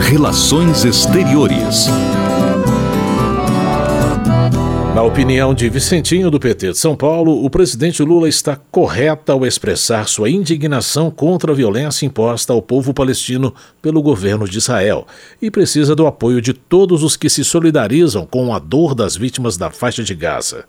Relações 0.00 0.84
Exteriores. 0.84 1.88
Na 4.94 5.02
opinião 5.02 5.52
de 5.52 5.68
Vicentinho 5.68 6.30
do 6.30 6.38
PT 6.38 6.70
de 6.70 6.78
São 6.78 6.94
Paulo, 6.94 7.44
o 7.44 7.50
presidente 7.50 8.00
Lula 8.00 8.28
está 8.28 8.54
correto 8.54 9.32
ao 9.32 9.44
expressar 9.44 10.06
sua 10.06 10.30
indignação 10.30 11.10
contra 11.10 11.50
a 11.50 11.54
violência 11.54 12.06
imposta 12.06 12.52
ao 12.52 12.62
povo 12.62 12.94
palestino 12.94 13.52
pelo 13.82 14.00
governo 14.00 14.48
de 14.48 14.58
Israel 14.58 15.04
e 15.42 15.50
precisa 15.50 15.96
do 15.96 16.06
apoio 16.06 16.40
de 16.40 16.52
todos 16.52 17.02
os 17.02 17.16
que 17.16 17.28
se 17.28 17.42
solidarizam 17.42 18.24
com 18.24 18.54
a 18.54 18.60
dor 18.60 18.94
das 18.94 19.16
vítimas 19.16 19.56
da 19.56 19.68
faixa 19.68 20.04
de 20.04 20.14
Gaza. 20.14 20.64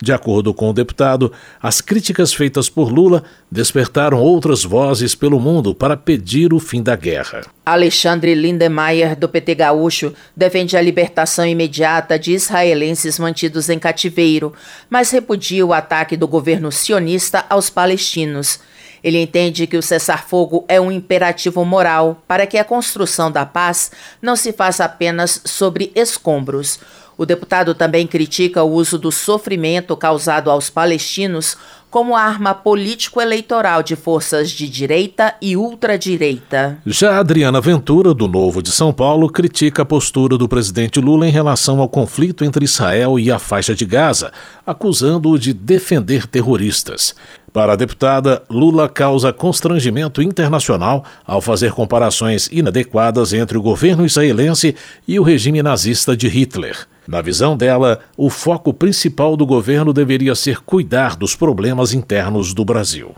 De 0.00 0.12
acordo 0.12 0.52
com 0.52 0.68
o 0.68 0.74
deputado, 0.74 1.32
as 1.60 1.80
críticas 1.80 2.32
feitas 2.34 2.68
por 2.68 2.92
Lula 2.92 3.24
despertaram 3.50 4.18
outras 4.18 4.62
vozes 4.62 5.14
pelo 5.14 5.40
mundo 5.40 5.74
para 5.74 5.96
pedir 5.96 6.52
o 6.52 6.60
fim 6.60 6.82
da 6.82 6.94
guerra. 6.94 7.46
Alexandre 7.64 8.34
Lindemeyer, 8.34 9.16
do 9.16 9.28
PT 9.28 9.54
Gaúcho, 9.54 10.12
defende 10.36 10.76
a 10.76 10.82
libertação 10.82 11.46
imediata 11.46 12.18
de 12.18 12.32
israelenses 12.32 13.18
mantidos 13.18 13.70
em 13.70 13.78
cativeiro, 13.78 14.52
mas 14.90 15.10
repudia 15.10 15.64
o 15.64 15.72
ataque 15.72 16.14
do 16.14 16.28
governo 16.28 16.70
sionista 16.70 17.46
aos 17.48 17.70
palestinos. 17.70 18.60
Ele 19.02 19.22
entende 19.22 19.66
que 19.66 19.76
o 19.76 19.82
cessar-fogo 19.82 20.64
é 20.68 20.80
um 20.80 20.90
imperativo 20.90 21.64
moral 21.64 22.22
para 22.26 22.46
que 22.46 22.58
a 22.58 22.64
construção 22.64 23.30
da 23.30 23.46
paz 23.46 23.90
não 24.20 24.36
se 24.36 24.52
faça 24.52 24.84
apenas 24.84 25.40
sobre 25.44 25.92
escombros. 25.94 26.80
O 27.18 27.24
deputado 27.24 27.74
também 27.74 28.06
critica 28.06 28.62
o 28.62 28.70
uso 28.70 28.98
do 28.98 29.10
sofrimento 29.10 29.96
causado 29.96 30.50
aos 30.50 30.68
palestinos 30.68 31.56
como 31.88 32.14
arma 32.14 32.52
político-eleitoral 32.52 33.82
de 33.82 33.96
forças 33.96 34.50
de 34.50 34.68
direita 34.68 35.34
e 35.40 35.56
ultradireita. 35.56 36.76
Já 36.84 37.18
Adriana 37.18 37.58
Ventura, 37.58 38.12
do 38.12 38.28
Novo 38.28 38.60
de 38.60 38.70
São 38.70 38.92
Paulo, 38.92 39.30
critica 39.30 39.80
a 39.80 39.86
postura 39.86 40.36
do 40.36 40.46
presidente 40.46 41.00
Lula 41.00 41.26
em 41.26 41.30
relação 41.30 41.80
ao 41.80 41.88
conflito 41.88 42.44
entre 42.44 42.66
Israel 42.66 43.18
e 43.18 43.30
a 43.30 43.38
faixa 43.38 43.74
de 43.74 43.86
Gaza, 43.86 44.30
acusando-o 44.66 45.38
de 45.38 45.54
defender 45.54 46.26
terroristas. 46.26 47.14
Para 47.50 47.72
a 47.72 47.76
deputada, 47.76 48.42
Lula 48.50 48.90
causa 48.90 49.32
constrangimento 49.32 50.20
internacional 50.20 51.02
ao 51.26 51.40
fazer 51.40 51.72
comparações 51.72 52.46
inadequadas 52.52 53.32
entre 53.32 53.56
o 53.56 53.62
governo 53.62 54.04
israelense 54.04 54.76
e 55.08 55.18
o 55.18 55.22
regime 55.22 55.62
nazista 55.62 56.14
de 56.14 56.28
Hitler. 56.28 56.86
Na 57.06 57.22
visão 57.22 57.56
dela, 57.56 58.00
o 58.16 58.28
foco 58.28 58.74
principal 58.74 59.36
do 59.36 59.46
governo 59.46 59.92
deveria 59.92 60.34
ser 60.34 60.60
cuidar 60.60 61.14
dos 61.14 61.36
problemas 61.36 61.92
internos 61.92 62.52
do 62.52 62.64
Brasil. 62.64 63.14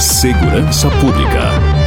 Segurança 0.00 0.90
Pública. 0.90 1.86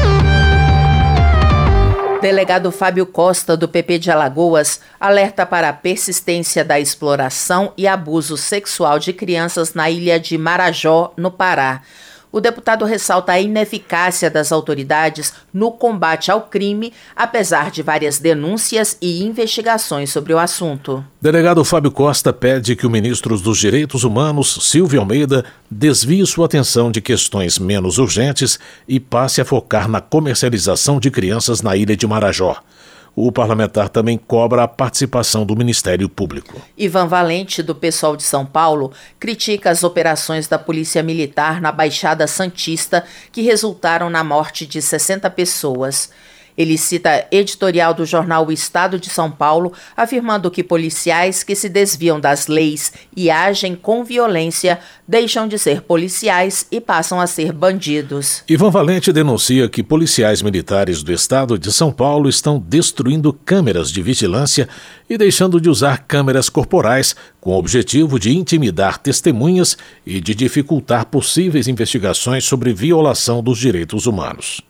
Delegado 2.22 2.72
Fábio 2.72 3.06
Costa, 3.06 3.56
do 3.56 3.68
PP 3.68 4.00
de 4.00 4.12
Alagoas, 4.12 4.82
alerta 5.00 5.46
para 5.46 5.70
a 5.70 5.74
persistência 5.74 6.66
da 6.66 6.80
exploração 6.80 7.74
e 7.78 7.88
abuso 7.88 8.36
sexual 8.36 9.00
de 9.00 9.14
crianças 9.14 9.74
na 9.74 9.90
ilha 9.90 10.20
de 10.20 10.38
Marajó, 10.38 11.14
no 11.16 11.32
Pará. 11.32 11.82
O 12.32 12.40
deputado 12.40 12.86
ressalta 12.86 13.32
a 13.32 13.42
ineficácia 13.42 14.30
das 14.30 14.52
autoridades 14.52 15.34
no 15.52 15.72
combate 15.72 16.30
ao 16.30 16.44
crime, 16.44 16.94
apesar 17.16 17.72
de 17.72 17.82
várias 17.82 18.20
denúncias 18.20 18.96
e 19.02 19.24
investigações 19.24 20.12
sobre 20.12 20.32
o 20.32 20.38
assunto. 20.38 21.04
Delegado 21.20 21.66
Fábio 21.66 21.90
Costa 21.90 22.32
pede 22.32 22.76
que 22.76 22.86
o 22.86 22.90
ministro 22.90 23.36
dos 23.36 23.58
Direitos 23.58 24.04
Humanos, 24.04 24.60
Silvio 24.62 25.00
Almeida, 25.00 25.44
desvie 25.72 26.24
sua 26.28 26.46
atenção 26.46 26.92
de 26.92 27.02
questões 27.02 27.58
menos 27.58 27.98
urgentes 27.98 28.60
e 28.88 29.00
passe 29.00 29.42
a 29.42 29.46
focar 29.46 29.88
na 29.88 30.00
comercialização 30.00 31.00
de 31.00 31.10
crianças 31.10 31.64
na 31.64 31.76
ilha 31.76 31.98
de 31.98 32.06
Marajó 32.06 32.62
o 33.28 33.32
parlamentar 33.32 33.90
também 33.90 34.18
cobra 34.18 34.64
a 34.64 34.68
participação 34.68 35.46
do 35.46 35.56
Ministério 35.56 36.08
Público. 36.08 36.62
Ivan 36.78 37.06
Valente, 37.06 37.62
do 37.62 37.76
Pessoal 37.76 38.16
de 38.16 38.24
São 38.24 38.46
Paulo, 38.46 38.94
critica 39.20 39.70
as 39.70 39.84
operações 39.84 40.48
da 40.48 40.58
Polícia 40.58 41.04
Militar 41.04 41.60
na 41.60 41.72
Baixada 41.72 42.26
Santista 42.28 43.04
que 43.32 43.42
resultaram 43.42 44.10
na 44.10 44.24
morte 44.24 44.66
de 44.66 44.82
60 44.82 45.30
pessoas. 45.32 46.10
Ele 46.60 46.78
cita 46.78 47.26
editorial 47.32 47.94
do 47.94 48.06
jornal 48.06 48.46
O 48.46 48.52
Estado 48.52 49.00
de 49.00 49.10
São 49.10 49.32
Paulo, 49.32 49.72
afirmando 49.96 50.52
que 50.52 50.62
policiais 50.62 51.42
que 51.42 51.56
se 51.56 51.70
desviam 51.70 52.20
das 52.20 52.48
leis 52.48 52.92
e 53.16 53.32
agem 53.32 53.78
com 53.78 54.04
violência 54.04 54.78
deixam 55.08 55.48
de 55.48 55.58
ser 55.58 55.84
policiais 55.84 56.68
e 56.70 56.82
passam 56.82 57.22
a 57.22 57.28
ser 57.28 57.54
bandidos. 57.54 58.44
Ivan 58.46 58.72
Valente 58.72 59.14
denuncia 59.14 59.70
que 59.70 59.82
policiais 59.82 60.42
militares 60.42 61.02
do 61.02 61.14
Estado 61.14 61.58
de 61.58 61.72
São 61.72 61.94
Paulo 61.94 62.28
estão 62.28 62.60
destruindo 62.60 63.32
câmeras 63.32 63.90
de 63.90 64.02
vigilância 64.02 64.68
e 65.10 65.18
deixando 65.18 65.62
de 65.62 65.70
usar 65.70 66.00
câmeras 66.10 66.50
corporais 66.50 67.16
com 67.40 67.52
o 67.52 67.58
objetivo 67.58 68.20
de 68.20 68.36
intimidar 68.36 68.98
testemunhas 68.98 69.78
e 70.06 70.20
de 70.20 70.36
dificultar 70.36 71.06
possíveis 71.06 71.70
investigações 71.70 72.44
sobre 72.44 72.74
violação 72.74 73.42
dos 73.42 73.58
direitos 73.58 74.06
humanos. 74.06 74.62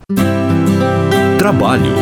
Trabalho. 1.39 1.93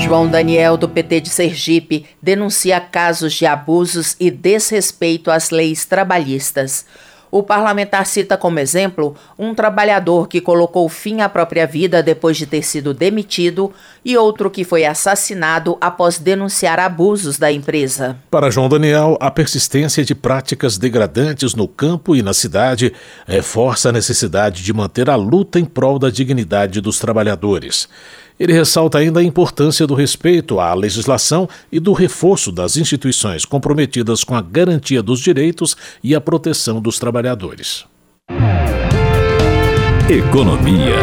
João 0.00 0.26
Daniel, 0.26 0.78
do 0.78 0.88
PT 0.88 1.20
de 1.20 1.28
Sergipe, 1.28 2.06
denuncia 2.22 2.80
casos 2.80 3.34
de 3.34 3.44
abusos 3.44 4.16
e 4.18 4.30
desrespeito 4.30 5.30
às 5.30 5.50
leis 5.50 5.84
trabalhistas. 5.84 6.86
O 7.34 7.42
parlamentar 7.42 8.04
cita 8.04 8.36
como 8.36 8.58
exemplo 8.58 9.16
um 9.38 9.54
trabalhador 9.54 10.28
que 10.28 10.38
colocou 10.38 10.86
fim 10.86 11.22
à 11.22 11.30
própria 11.30 11.66
vida 11.66 12.02
depois 12.02 12.36
de 12.36 12.44
ter 12.44 12.60
sido 12.62 12.92
demitido 12.92 13.72
e 14.04 14.18
outro 14.18 14.50
que 14.50 14.64
foi 14.64 14.84
assassinado 14.84 15.78
após 15.80 16.18
denunciar 16.18 16.78
abusos 16.78 17.38
da 17.38 17.50
empresa. 17.50 18.18
Para 18.30 18.50
João 18.50 18.68
Daniel, 18.68 19.16
a 19.18 19.30
persistência 19.30 20.04
de 20.04 20.14
práticas 20.14 20.76
degradantes 20.76 21.54
no 21.54 21.66
campo 21.66 22.14
e 22.14 22.20
na 22.20 22.34
cidade 22.34 22.92
reforça 23.26 23.88
a 23.88 23.92
necessidade 23.92 24.62
de 24.62 24.72
manter 24.74 25.08
a 25.08 25.16
luta 25.16 25.58
em 25.58 25.64
prol 25.64 25.98
da 25.98 26.10
dignidade 26.10 26.82
dos 26.82 26.98
trabalhadores. 26.98 27.88
Ele 28.42 28.52
ressalta 28.52 28.98
ainda 28.98 29.20
a 29.20 29.22
importância 29.22 29.86
do 29.86 29.94
respeito 29.94 30.58
à 30.58 30.74
legislação 30.74 31.48
e 31.70 31.78
do 31.78 31.92
reforço 31.92 32.50
das 32.50 32.76
instituições 32.76 33.44
comprometidas 33.44 34.24
com 34.24 34.34
a 34.34 34.42
garantia 34.42 35.00
dos 35.00 35.20
direitos 35.20 35.76
e 36.02 36.12
a 36.12 36.20
proteção 36.20 36.80
dos 36.80 36.98
trabalhadores. 36.98 37.84
Economia. 40.10 40.96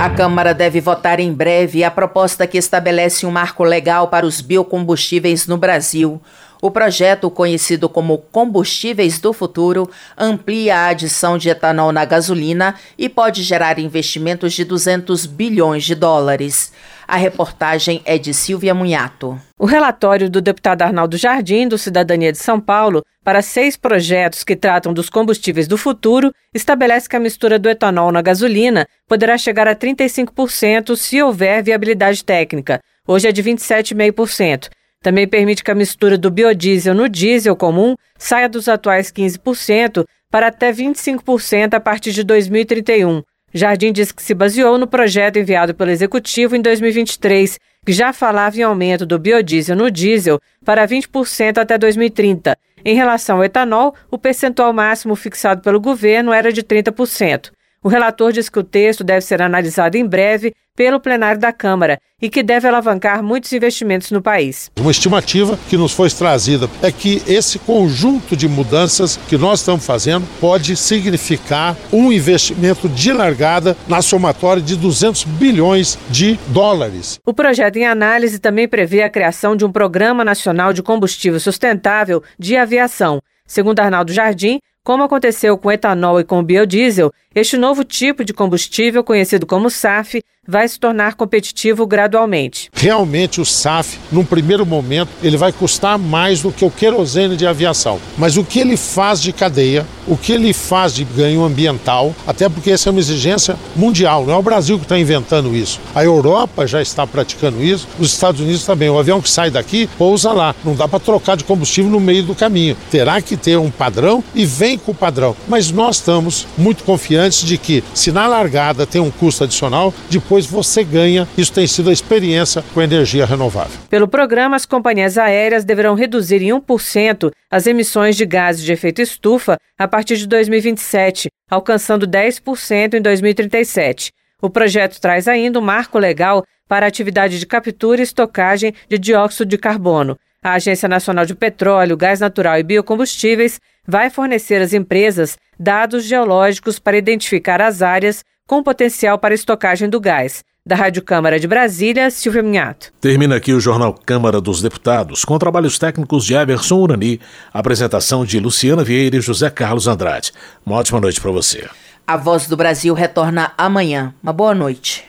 A 0.00 0.08
Câmara 0.08 0.54
deve 0.54 0.80
votar 0.80 1.20
em 1.20 1.30
breve 1.30 1.84
a 1.84 1.90
proposta 1.90 2.46
que 2.46 2.56
estabelece 2.56 3.26
um 3.26 3.30
marco 3.30 3.62
legal 3.62 4.08
para 4.08 4.24
os 4.24 4.40
biocombustíveis 4.40 5.46
no 5.46 5.58
Brasil. 5.58 6.18
O 6.64 6.70
projeto, 6.70 7.28
conhecido 7.28 7.88
como 7.88 8.18
Combustíveis 8.18 9.18
do 9.18 9.32
Futuro, 9.32 9.90
amplia 10.16 10.76
a 10.76 10.86
adição 10.90 11.36
de 11.36 11.48
etanol 11.48 11.90
na 11.90 12.04
gasolina 12.04 12.76
e 12.96 13.08
pode 13.08 13.42
gerar 13.42 13.80
investimentos 13.80 14.52
de 14.52 14.64
200 14.64 15.26
bilhões 15.26 15.82
de 15.82 15.96
dólares. 15.96 16.72
A 17.08 17.16
reportagem 17.16 18.00
é 18.04 18.16
de 18.16 18.32
Silvia 18.32 18.72
Munhato. 18.72 19.36
O 19.58 19.66
relatório 19.66 20.30
do 20.30 20.40
deputado 20.40 20.82
Arnaldo 20.82 21.16
Jardim, 21.16 21.66
do 21.66 21.76
Cidadania 21.76 22.30
de 22.30 22.38
São 22.38 22.60
Paulo, 22.60 23.04
para 23.24 23.42
seis 23.42 23.76
projetos 23.76 24.44
que 24.44 24.54
tratam 24.54 24.94
dos 24.94 25.10
combustíveis 25.10 25.66
do 25.66 25.76
futuro, 25.76 26.32
estabelece 26.54 27.08
que 27.08 27.16
a 27.16 27.20
mistura 27.20 27.58
do 27.58 27.68
etanol 27.68 28.12
na 28.12 28.22
gasolina 28.22 28.86
poderá 29.08 29.36
chegar 29.36 29.66
a 29.66 29.74
35% 29.74 30.94
se 30.94 31.20
houver 31.20 31.60
viabilidade 31.60 32.22
técnica. 32.22 32.80
Hoje 33.04 33.26
é 33.26 33.32
de 33.32 33.42
27,5%. 33.42 34.70
Também 35.02 35.26
permite 35.26 35.64
que 35.64 35.70
a 35.70 35.74
mistura 35.74 36.16
do 36.16 36.30
biodiesel 36.30 36.94
no 36.94 37.08
diesel 37.08 37.56
comum 37.56 37.96
saia 38.16 38.48
dos 38.48 38.68
atuais 38.68 39.10
15% 39.10 40.06
para 40.30 40.46
até 40.46 40.72
25% 40.72 41.74
a 41.74 41.80
partir 41.80 42.12
de 42.12 42.22
2031. 42.22 43.22
Jardim 43.52 43.92
diz 43.92 44.12
que 44.12 44.22
se 44.22 44.32
baseou 44.32 44.78
no 44.78 44.86
projeto 44.86 45.38
enviado 45.38 45.74
pelo 45.74 45.90
Executivo 45.90 46.56
em 46.56 46.62
2023, 46.62 47.58
que 47.84 47.92
já 47.92 48.12
falava 48.12 48.56
em 48.56 48.62
aumento 48.62 49.04
do 49.04 49.18
biodiesel 49.18 49.76
no 49.76 49.90
diesel 49.90 50.40
para 50.64 50.86
20% 50.86 51.58
até 51.58 51.76
2030. 51.76 52.56
Em 52.84 52.94
relação 52.94 53.36
ao 53.36 53.44
etanol, 53.44 53.94
o 54.10 54.16
percentual 54.16 54.72
máximo 54.72 55.14
fixado 55.14 55.60
pelo 55.60 55.80
governo 55.80 56.32
era 56.32 56.52
de 56.52 56.62
30%. 56.62 57.50
O 57.84 57.88
relator 57.88 58.30
diz 58.30 58.48
que 58.48 58.60
o 58.60 58.62
texto 58.62 59.02
deve 59.02 59.22
ser 59.22 59.42
analisado 59.42 59.96
em 59.96 60.06
breve 60.06 60.54
pelo 60.76 61.00
plenário 61.00 61.40
da 61.40 61.52
Câmara 61.52 61.98
e 62.20 62.30
que 62.30 62.40
deve 62.40 62.68
alavancar 62.68 63.24
muitos 63.24 63.52
investimentos 63.52 64.12
no 64.12 64.22
país. 64.22 64.70
Uma 64.78 64.92
estimativa 64.92 65.58
que 65.68 65.76
nos 65.76 65.92
foi 65.92 66.08
trazida 66.08 66.70
é 66.80 66.92
que 66.92 67.20
esse 67.26 67.58
conjunto 67.58 68.36
de 68.36 68.46
mudanças 68.46 69.16
que 69.28 69.36
nós 69.36 69.58
estamos 69.58 69.84
fazendo 69.84 70.24
pode 70.40 70.76
significar 70.76 71.76
um 71.92 72.12
investimento 72.12 72.88
de 72.88 73.12
largada 73.12 73.76
na 73.88 74.00
somatória 74.00 74.62
de 74.62 74.76
200 74.76 75.24
bilhões 75.24 75.98
de 76.08 76.38
dólares. 76.48 77.18
O 77.26 77.34
projeto 77.34 77.76
em 77.78 77.86
análise 77.86 78.38
também 78.38 78.68
prevê 78.68 79.02
a 79.02 79.10
criação 79.10 79.56
de 79.56 79.64
um 79.64 79.72
Programa 79.72 80.24
Nacional 80.24 80.72
de 80.72 80.84
Combustível 80.84 81.40
Sustentável 81.40 82.22
de 82.38 82.56
Aviação. 82.56 83.20
Segundo 83.44 83.80
Arnaldo 83.80 84.12
Jardim, 84.12 84.60
como 84.84 85.04
aconteceu 85.04 85.56
com 85.56 85.70
etanol 85.70 86.18
e 86.18 86.24
com 86.24 86.42
biodiesel, 86.42 87.12
este 87.34 87.56
novo 87.56 87.84
tipo 87.84 88.24
de 88.24 88.34
combustível, 88.34 89.04
conhecido 89.04 89.46
como 89.46 89.70
SAF, 89.70 90.22
vai 90.46 90.66
se 90.66 90.78
tornar 90.78 91.14
competitivo 91.14 91.86
gradualmente. 91.86 92.68
Realmente 92.72 93.40
o 93.40 93.44
SAF, 93.44 93.96
num 94.10 94.24
primeiro 94.24 94.66
momento, 94.66 95.08
ele 95.22 95.36
vai 95.36 95.52
custar 95.52 95.96
mais 95.96 96.42
do 96.42 96.50
que 96.50 96.64
o 96.64 96.70
querosene 96.70 97.36
de 97.36 97.46
aviação. 97.46 98.00
Mas 98.18 98.36
o 98.36 98.44
que 98.44 98.58
ele 98.58 98.76
faz 98.76 99.22
de 99.22 99.32
cadeia, 99.32 99.86
o 100.04 100.16
que 100.16 100.32
ele 100.32 100.52
faz 100.52 100.92
de 100.92 101.04
ganho 101.04 101.44
ambiental, 101.44 102.12
até 102.26 102.48
porque 102.48 102.72
essa 102.72 102.88
é 102.88 102.90
uma 102.90 102.98
exigência 102.98 103.56
mundial, 103.76 104.26
não 104.26 104.34
é 104.34 104.36
o 104.36 104.42
Brasil 104.42 104.78
que 104.78 104.84
está 104.84 104.98
inventando 104.98 105.54
isso. 105.54 105.80
A 105.94 106.02
Europa 106.02 106.66
já 106.66 106.82
está 106.82 107.06
praticando 107.06 107.62
isso, 107.62 107.86
os 108.00 108.12
Estados 108.12 108.40
Unidos 108.40 108.66
também. 108.66 108.90
O 108.90 108.98
avião 108.98 109.22
que 109.22 109.30
sai 109.30 109.48
daqui 109.48 109.88
pousa 109.96 110.32
lá. 110.32 110.56
Não 110.64 110.74
dá 110.74 110.88
para 110.88 110.98
trocar 110.98 111.36
de 111.36 111.44
combustível 111.44 111.90
no 111.90 112.00
meio 112.00 112.24
do 112.24 112.34
caminho. 112.34 112.76
Terá 112.90 113.22
que 113.22 113.36
ter 113.36 113.56
um 113.58 113.70
padrão 113.70 114.24
e 114.34 114.44
vem 114.44 114.71
com 114.78 114.92
o 114.92 114.94
padrão. 114.94 115.36
Mas 115.48 115.70
nós 115.70 115.96
estamos 115.96 116.46
muito 116.56 116.84
confiantes 116.84 117.44
de 117.44 117.58
que, 117.58 117.82
se 117.94 118.12
na 118.12 118.26
largada 118.26 118.86
tem 118.86 119.00
um 119.00 119.10
custo 119.10 119.44
adicional, 119.44 119.92
depois 120.10 120.46
você 120.46 120.84
ganha. 120.84 121.28
Isso 121.36 121.52
tem 121.52 121.66
sido 121.66 121.90
a 121.90 121.92
experiência 121.92 122.64
com 122.74 122.82
energia 122.82 123.26
renovável. 123.26 123.78
Pelo 123.88 124.08
programa, 124.08 124.56
as 124.56 124.66
companhias 124.66 125.18
aéreas 125.18 125.64
deverão 125.64 125.94
reduzir 125.94 126.42
em 126.42 126.50
1% 126.50 127.30
as 127.50 127.66
emissões 127.66 128.16
de 128.16 128.24
gases 128.24 128.64
de 128.64 128.72
efeito 128.72 129.02
estufa 129.02 129.58
a 129.78 129.86
partir 129.86 130.16
de 130.16 130.26
2027, 130.26 131.28
alcançando 131.50 132.06
10% 132.06 132.94
em 132.94 133.02
2037. 133.02 134.12
O 134.40 134.50
projeto 134.50 135.00
traz 135.00 135.28
ainda 135.28 135.58
um 135.58 135.62
marco 135.62 135.98
legal 135.98 136.44
para 136.66 136.86
a 136.86 136.88
atividade 136.88 137.38
de 137.38 137.46
captura 137.46 138.00
e 138.00 138.04
estocagem 138.04 138.74
de 138.88 138.98
dióxido 138.98 139.48
de 139.48 139.58
carbono. 139.58 140.16
A 140.42 140.54
Agência 140.54 140.88
Nacional 140.88 141.24
de 141.24 141.34
Petróleo, 141.34 141.96
Gás 141.96 142.18
Natural 142.18 142.58
e 142.58 142.64
Biocombustíveis 142.64 143.60
vai 143.86 144.10
fornecer 144.10 144.60
às 144.60 144.72
empresas 144.72 145.36
dados 145.58 146.04
geológicos 146.04 146.78
para 146.78 146.96
identificar 146.96 147.60
as 147.60 147.82
áreas 147.82 148.24
com 148.46 148.62
potencial 148.62 149.18
para 149.18 149.34
estocagem 149.34 149.88
do 149.88 150.00
gás. 150.00 150.42
Da 150.64 150.76
Rádio 150.76 151.02
Câmara 151.02 151.40
de 151.40 151.48
Brasília, 151.48 152.08
Silvia 152.08 152.40
Minhato. 152.40 152.92
Termina 153.00 153.34
aqui 153.34 153.52
o 153.52 153.58
Jornal 153.58 153.92
Câmara 154.06 154.40
dos 154.40 154.62
Deputados, 154.62 155.24
com 155.24 155.36
trabalhos 155.36 155.76
técnicos 155.76 156.24
de 156.24 156.34
Everson 156.34 156.76
Urani, 156.76 157.20
apresentação 157.52 158.24
de 158.24 158.38
Luciana 158.38 158.84
Vieira 158.84 159.16
e 159.16 159.20
José 159.20 159.50
Carlos 159.50 159.88
Andrade. 159.88 160.32
Uma 160.64 160.76
ótima 160.76 161.00
noite 161.00 161.20
para 161.20 161.32
você. 161.32 161.68
A 162.06 162.16
Voz 162.16 162.46
do 162.46 162.56
Brasil 162.56 162.94
retorna 162.94 163.52
amanhã. 163.58 164.14
Uma 164.22 164.32
boa 164.32 164.54
noite. 164.54 165.04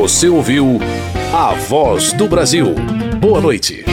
Você 0.00 0.28
ouviu 0.28 0.78
A 1.32 1.54
Voz 1.54 2.12
do 2.12 2.28
Brasil. 2.28 2.74
Boa 3.18 3.40
noite. 3.40 3.84